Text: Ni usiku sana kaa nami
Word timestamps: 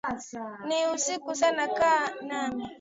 Ni 0.67 0.87
usiku 0.93 1.35
sana 1.35 1.67
kaa 1.67 2.05
nami 2.27 2.65